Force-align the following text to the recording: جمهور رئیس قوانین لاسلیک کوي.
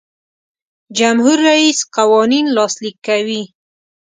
جمهور 0.97 1.37
رئیس 1.49 1.77
قوانین 1.95 2.45
لاسلیک 2.57 2.95
کوي. 3.07 3.41